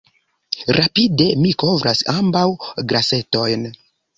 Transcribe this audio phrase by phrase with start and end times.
[0.77, 2.45] Rapide mi kovras ambaŭ
[2.93, 3.71] glasetojn.